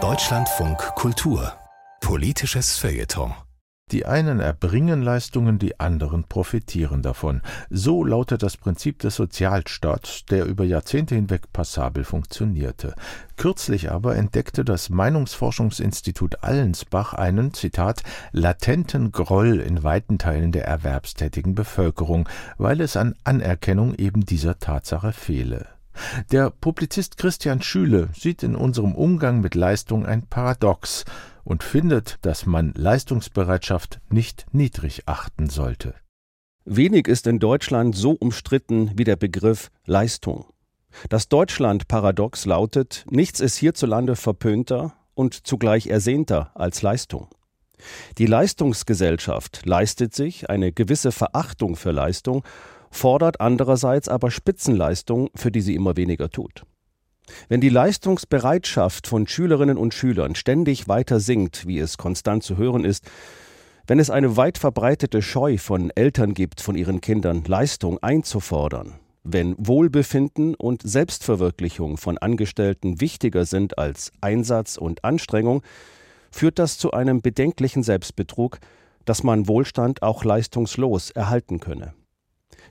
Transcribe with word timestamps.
Deutschlandfunk 0.00 0.78
Kultur 0.94 1.52
Politisches 2.00 2.78
Feuilleton 2.78 3.34
die 3.90 4.06
einen 4.06 4.40
erbringen 4.40 5.02
Leistungen, 5.02 5.58
die 5.58 5.80
anderen 5.80 6.24
profitieren 6.24 7.02
davon. 7.02 7.40
So 7.70 8.04
lautet 8.04 8.42
das 8.42 8.56
Prinzip 8.56 8.98
des 8.98 9.16
Sozialstaats, 9.16 10.26
der 10.26 10.44
über 10.44 10.64
Jahrzehnte 10.64 11.14
hinweg 11.14 11.52
passabel 11.52 12.04
funktionierte. 12.04 12.94
Kürzlich 13.36 13.90
aber 13.90 14.16
entdeckte 14.16 14.64
das 14.64 14.90
Meinungsforschungsinstitut 14.90 16.42
Allensbach 16.42 17.14
einen, 17.14 17.54
Zitat, 17.54 18.02
latenten 18.32 19.12
Groll 19.12 19.60
in 19.60 19.82
weiten 19.82 20.18
Teilen 20.18 20.52
der 20.52 20.66
erwerbstätigen 20.66 21.54
Bevölkerung, 21.54 22.28
weil 22.58 22.80
es 22.80 22.96
an 22.96 23.14
Anerkennung 23.24 23.94
eben 23.94 24.26
dieser 24.26 24.58
Tatsache 24.58 25.12
fehle. 25.12 25.77
Der 26.30 26.50
Publizist 26.50 27.16
Christian 27.16 27.62
Schüle 27.62 28.08
sieht 28.14 28.42
in 28.42 28.54
unserem 28.54 28.94
Umgang 28.94 29.40
mit 29.40 29.54
Leistung 29.54 30.06
ein 30.06 30.26
Paradox 30.26 31.04
und 31.44 31.62
findet, 31.62 32.18
dass 32.22 32.46
man 32.46 32.72
Leistungsbereitschaft 32.74 34.00
nicht 34.10 34.46
niedrig 34.52 35.02
achten 35.06 35.48
sollte. 35.48 35.94
Wenig 36.64 37.08
ist 37.08 37.26
in 37.26 37.38
Deutschland 37.38 37.96
so 37.96 38.12
umstritten 38.12 38.92
wie 38.96 39.04
der 39.04 39.16
Begriff 39.16 39.70
Leistung. 39.86 40.44
Das 41.08 41.28
Deutschland-Paradox 41.28 42.44
lautet, 42.44 43.04
nichts 43.10 43.40
ist 43.40 43.56
hierzulande 43.56 44.16
verpönter 44.16 44.94
und 45.14 45.46
zugleich 45.46 45.86
ersehnter 45.86 46.50
als 46.54 46.82
Leistung. 46.82 47.28
Die 48.18 48.26
Leistungsgesellschaft 48.26 49.64
leistet 49.64 50.14
sich 50.14 50.50
eine 50.50 50.72
gewisse 50.72 51.12
Verachtung 51.12 51.76
für 51.76 51.92
Leistung, 51.92 52.44
fordert 52.90 53.40
andererseits 53.40 54.08
aber 54.08 54.30
Spitzenleistung, 54.30 55.30
für 55.34 55.50
die 55.50 55.60
sie 55.60 55.74
immer 55.74 55.96
weniger 55.96 56.30
tut. 56.30 56.64
Wenn 57.48 57.60
die 57.60 57.68
Leistungsbereitschaft 57.68 59.06
von 59.06 59.26
Schülerinnen 59.26 59.76
und 59.76 59.94
Schülern 59.94 60.34
ständig 60.34 60.88
weiter 60.88 61.20
sinkt, 61.20 61.66
wie 61.66 61.78
es 61.78 61.98
konstant 61.98 62.42
zu 62.42 62.56
hören 62.56 62.84
ist, 62.84 63.04
wenn 63.86 63.98
es 63.98 64.10
eine 64.10 64.36
weit 64.36 64.58
verbreitete 64.58 65.22
Scheu 65.22 65.56
von 65.56 65.90
Eltern 65.94 66.34
gibt, 66.34 66.60
von 66.60 66.74
ihren 66.74 67.00
Kindern 67.00 67.44
Leistung 67.46 67.98
einzufordern, 68.02 68.94
wenn 69.24 69.54
Wohlbefinden 69.58 70.54
und 70.54 70.82
Selbstverwirklichung 70.82 71.96
von 71.96 72.18
Angestellten 72.18 73.00
wichtiger 73.00 73.44
sind 73.44 73.78
als 73.78 74.12
Einsatz 74.20 74.76
und 74.76 75.04
Anstrengung, 75.04 75.62
führt 76.30 76.58
das 76.58 76.78
zu 76.78 76.92
einem 76.92 77.22
bedenklichen 77.22 77.82
Selbstbetrug, 77.82 78.58
dass 79.04 79.22
man 79.22 79.48
Wohlstand 79.48 80.02
auch 80.02 80.22
leistungslos 80.24 81.10
erhalten 81.10 81.60
könne. 81.60 81.94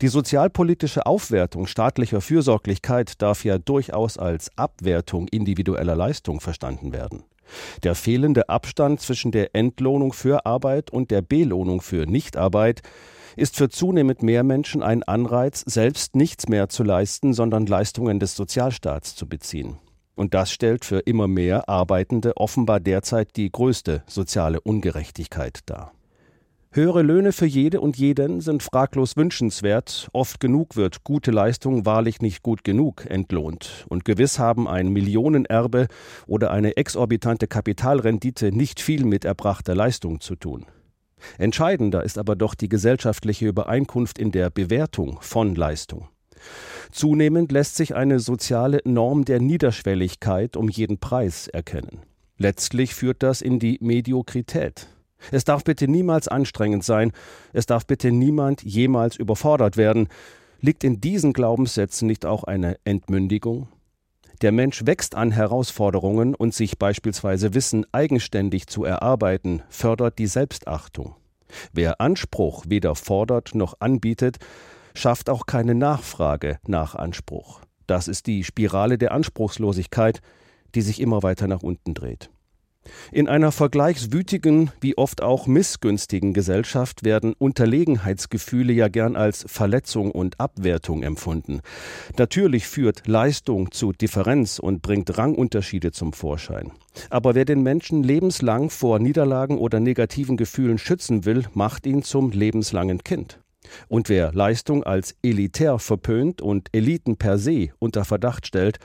Die 0.00 0.08
sozialpolitische 0.08 1.06
Aufwertung 1.06 1.66
staatlicher 1.66 2.20
Fürsorglichkeit 2.20 3.20
darf 3.20 3.44
ja 3.44 3.58
durchaus 3.58 4.18
als 4.18 4.50
Abwertung 4.56 5.28
individueller 5.28 5.94
Leistung 5.94 6.40
verstanden 6.40 6.92
werden. 6.92 7.24
Der 7.82 7.94
fehlende 7.94 8.48
Abstand 8.48 9.00
zwischen 9.00 9.32
der 9.32 9.54
Entlohnung 9.54 10.12
für 10.12 10.46
Arbeit 10.46 10.90
und 10.90 11.10
der 11.10 11.22
Belohnung 11.22 11.80
für 11.82 12.06
Nichtarbeit 12.06 12.82
ist 13.36 13.56
für 13.56 13.68
zunehmend 13.68 14.22
mehr 14.22 14.42
Menschen 14.42 14.82
ein 14.82 15.02
Anreiz, 15.02 15.62
selbst 15.66 16.16
nichts 16.16 16.48
mehr 16.48 16.68
zu 16.68 16.82
leisten, 16.82 17.32
sondern 17.34 17.66
Leistungen 17.66 18.20
des 18.20 18.36
Sozialstaats 18.36 19.16
zu 19.16 19.28
beziehen. 19.28 19.78
Und 20.14 20.34
das 20.34 20.52
stellt 20.52 20.84
für 20.84 20.98
immer 21.00 21.28
mehr 21.28 21.68
Arbeitende 21.68 22.36
offenbar 22.36 22.80
derzeit 22.80 23.36
die 23.36 23.50
größte 23.50 24.02
soziale 24.06 24.60
Ungerechtigkeit 24.60 25.60
dar. 25.66 25.92
Höhere 26.74 27.02
Löhne 27.02 27.32
für 27.32 27.44
jede 27.44 27.82
und 27.82 27.98
jeden 27.98 28.40
sind 28.40 28.62
fraglos 28.62 29.14
wünschenswert. 29.18 30.08
Oft 30.14 30.40
genug 30.40 30.74
wird 30.74 31.04
gute 31.04 31.30
Leistung 31.30 31.84
wahrlich 31.84 32.22
nicht 32.22 32.42
gut 32.42 32.64
genug 32.64 33.04
entlohnt. 33.04 33.84
Und 33.90 34.06
gewiss 34.06 34.38
haben 34.38 34.66
ein 34.66 34.88
Millionenerbe 34.88 35.88
oder 36.26 36.50
eine 36.50 36.78
exorbitante 36.78 37.46
Kapitalrendite 37.46 38.52
nicht 38.52 38.80
viel 38.80 39.04
mit 39.04 39.26
erbrachter 39.26 39.74
Leistung 39.74 40.20
zu 40.22 40.34
tun. 40.34 40.64
Entscheidender 41.36 42.04
ist 42.04 42.16
aber 42.16 42.36
doch 42.36 42.54
die 42.54 42.70
gesellschaftliche 42.70 43.48
Übereinkunft 43.48 44.18
in 44.18 44.32
der 44.32 44.48
Bewertung 44.48 45.18
von 45.20 45.54
Leistung. 45.54 46.08
Zunehmend 46.90 47.52
lässt 47.52 47.76
sich 47.76 47.94
eine 47.94 48.18
soziale 48.18 48.80
Norm 48.86 49.26
der 49.26 49.40
Niederschwelligkeit 49.40 50.56
um 50.56 50.70
jeden 50.70 50.96
Preis 50.96 51.48
erkennen. 51.48 52.00
Letztlich 52.38 52.94
führt 52.94 53.22
das 53.22 53.42
in 53.42 53.58
die 53.58 53.76
Mediokrität. 53.82 54.88
Es 55.30 55.44
darf 55.44 55.64
bitte 55.64 55.88
niemals 55.88 56.28
anstrengend 56.28 56.84
sein, 56.84 57.12
es 57.52 57.66
darf 57.66 57.86
bitte 57.86 58.10
niemand 58.10 58.62
jemals 58.62 59.16
überfordert 59.16 59.76
werden. 59.76 60.08
Liegt 60.60 60.84
in 60.84 61.00
diesen 61.00 61.32
Glaubenssätzen 61.32 62.06
nicht 62.06 62.24
auch 62.24 62.44
eine 62.44 62.76
Entmündigung? 62.84 63.68
Der 64.42 64.52
Mensch 64.52 64.86
wächst 64.86 65.14
an 65.14 65.30
Herausforderungen 65.30 66.34
und 66.34 66.52
sich 66.52 66.78
beispielsweise 66.78 67.54
Wissen 67.54 67.86
eigenständig 67.92 68.66
zu 68.66 68.84
erarbeiten, 68.84 69.62
fördert 69.68 70.18
die 70.18 70.26
Selbstachtung. 70.26 71.14
Wer 71.72 72.00
Anspruch 72.00 72.64
weder 72.66 72.94
fordert 72.94 73.54
noch 73.54 73.74
anbietet, 73.80 74.38
schafft 74.94 75.30
auch 75.30 75.46
keine 75.46 75.74
Nachfrage 75.74 76.58
nach 76.66 76.94
Anspruch. 76.94 77.60
Das 77.86 78.08
ist 78.08 78.26
die 78.26 78.42
Spirale 78.42 78.98
der 78.98 79.12
Anspruchslosigkeit, 79.12 80.20
die 80.74 80.82
sich 80.82 81.00
immer 81.00 81.22
weiter 81.22 81.46
nach 81.46 81.62
unten 81.62 81.94
dreht. 81.94 82.30
In 83.12 83.28
einer 83.28 83.52
vergleichswütigen 83.52 84.70
wie 84.80 84.98
oft 84.98 85.22
auch 85.22 85.46
missgünstigen 85.46 86.32
Gesellschaft 86.32 87.04
werden 87.04 87.34
Unterlegenheitsgefühle 87.34 88.72
ja 88.72 88.88
gern 88.88 89.16
als 89.16 89.44
Verletzung 89.46 90.10
und 90.10 90.40
Abwertung 90.40 91.02
empfunden. 91.02 91.60
Natürlich 92.18 92.66
führt 92.66 93.06
Leistung 93.06 93.70
zu 93.70 93.92
Differenz 93.92 94.58
und 94.58 94.82
bringt 94.82 95.16
Rangunterschiede 95.16 95.92
zum 95.92 96.12
Vorschein. 96.12 96.72
Aber 97.10 97.34
wer 97.34 97.44
den 97.44 97.62
Menschen 97.62 98.02
lebenslang 98.02 98.70
vor 98.70 98.98
Niederlagen 98.98 99.58
oder 99.58 99.80
negativen 99.80 100.36
Gefühlen 100.36 100.78
schützen 100.78 101.24
will, 101.24 101.44
macht 101.54 101.86
ihn 101.86 102.02
zum 102.02 102.30
lebenslangen 102.30 103.04
Kind. 103.04 103.38
Und 103.88 104.08
wer 104.08 104.32
Leistung 104.32 104.82
als 104.82 105.14
elitär 105.22 105.78
verpönt 105.78 106.42
und 106.42 106.68
Eliten 106.72 107.16
per 107.16 107.38
se 107.38 107.68
unter 107.78 108.04
Verdacht 108.04 108.46
stellt, 108.46 108.78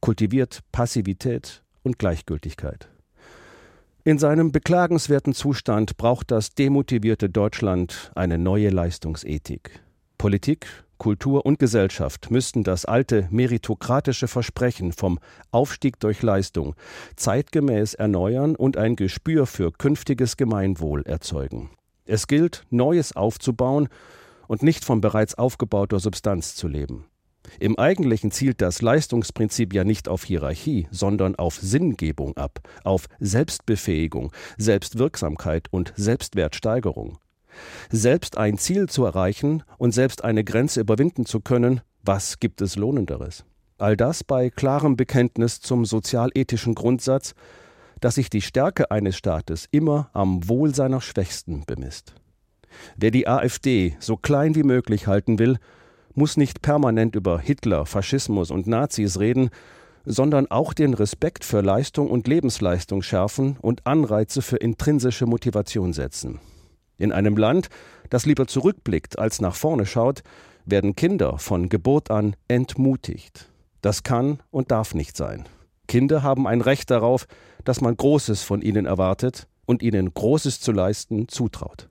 kultiviert 0.00 0.60
Passivität 0.70 1.62
und 1.82 1.98
Gleichgültigkeit. 1.98 2.88
In 4.08 4.18
seinem 4.18 4.52
beklagenswerten 4.52 5.34
Zustand 5.34 5.98
braucht 5.98 6.30
das 6.30 6.54
demotivierte 6.54 7.28
Deutschland 7.28 8.10
eine 8.14 8.38
neue 8.38 8.70
Leistungsethik. 8.70 9.82
Politik, 10.16 10.66
Kultur 10.96 11.44
und 11.44 11.58
Gesellschaft 11.58 12.30
müssten 12.30 12.64
das 12.64 12.86
alte 12.86 13.28
meritokratische 13.30 14.26
Versprechen 14.26 14.92
vom 14.92 15.18
Aufstieg 15.50 16.00
durch 16.00 16.22
Leistung 16.22 16.74
zeitgemäß 17.16 17.92
erneuern 17.92 18.56
und 18.56 18.78
ein 18.78 18.96
Gespür 18.96 19.44
für 19.44 19.72
künftiges 19.72 20.38
Gemeinwohl 20.38 21.02
erzeugen. 21.02 21.68
Es 22.06 22.26
gilt, 22.26 22.64
Neues 22.70 23.14
aufzubauen 23.14 23.90
und 24.46 24.62
nicht 24.62 24.86
von 24.86 25.02
bereits 25.02 25.34
aufgebauter 25.34 26.00
Substanz 26.00 26.54
zu 26.54 26.66
leben. 26.66 27.04
Im 27.60 27.78
Eigentlichen 27.78 28.30
zielt 28.30 28.60
das 28.60 28.82
Leistungsprinzip 28.82 29.72
ja 29.74 29.84
nicht 29.84 30.08
auf 30.08 30.24
Hierarchie, 30.24 30.88
sondern 30.90 31.34
auf 31.36 31.56
Sinngebung 31.56 32.36
ab, 32.36 32.60
auf 32.84 33.08
Selbstbefähigung, 33.20 34.32
Selbstwirksamkeit 34.56 35.68
und 35.70 35.92
Selbstwertsteigerung. 35.96 37.18
Selbst 37.90 38.38
ein 38.38 38.58
Ziel 38.58 38.88
zu 38.88 39.04
erreichen 39.04 39.62
und 39.78 39.92
selbst 39.92 40.24
eine 40.24 40.44
Grenze 40.44 40.80
überwinden 40.80 41.26
zu 41.26 41.40
können, 41.40 41.80
was 42.04 42.38
gibt 42.38 42.60
es 42.60 42.76
Lohnenderes? 42.76 43.44
All 43.78 43.96
das 43.96 44.24
bei 44.24 44.50
klarem 44.50 44.96
Bekenntnis 44.96 45.60
zum 45.60 45.84
sozialethischen 45.84 46.74
Grundsatz, 46.74 47.34
dass 48.00 48.16
sich 48.16 48.30
die 48.30 48.42
Stärke 48.42 48.90
eines 48.90 49.16
Staates 49.16 49.66
immer 49.70 50.10
am 50.12 50.48
Wohl 50.48 50.74
seiner 50.74 51.00
Schwächsten 51.00 51.64
bemisst. 51.66 52.14
Wer 52.96 53.10
die 53.10 53.26
AfD 53.26 53.96
so 53.98 54.16
klein 54.16 54.54
wie 54.54 54.62
möglich 54.62 55.06
halten 55.06 55.38
will, 55.38 55.58
muss 56.18 56.36
nicht 56.36 56.60
permanent 56.60 57.14
über 57.14 57.38
Hitler, 57.38 57.86
Faschismus 57.86 58.50
und 58.50 58.66
Nazis 58.66 59.18
reden, 59.18 59.50
sondern 60.04 60.50
auch 60.50 60.74
den 60.74 60.94
Respekt 60.94 61.44
für 61.44 61.60
Leistung 61.60 62.10
und 62.10 62.26
Lebensleistung 62.26 63.02
schärfen 63.02 63.56
und 63.62 63.86
Anreize 63.86 64.42
für 64.42 64.56
intrinsische 64.56 65.26
Motivation 65.26 65.92
setzen. 65.92 66.40
In 66.98 67.12
einem 67.12 67.36
Land, 67.36 67.68
das 68.10 68.26
lieber 68.26 68.46
zurückblickt 68.46 69.18
als 69.18 69.40
nach 69.40 69.54
vorne 69.54 69.86
schaut, 69.86 70.22
werden 70.66 70.96
Kinder 70.96 71.38
von 71.38 71.68
Geburt 71.68 72.10
an 72.10 72.34
entmutigt. 72.48 73.50
Das 73.80 74.02
kann 74.02 74.40
und 74.50 74.70
darf 74.70 74.94
nicht 74.94 75.16
sein. 75.16 75.44
Kinder 75.86 76.22
haben 76.22 76.46
ein 76.46 76.60
Recht 76.60 76.90
darauf, 76.90 77.26
dass 77.64 77.80
man 77.80 77.96
Großes 77.96 78.42
von 78.42 78.60
ihnen 78.60 78.86
erwartet 78.86 79.46
und 79.66 79.82
ihnen 79.82 80.12
Großes 80.12 80.60
zu 80.60 80.72
leisten 80.72 81.28
zutraut. 81.28 81.88